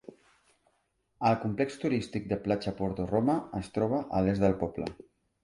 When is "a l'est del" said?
4.19-4.59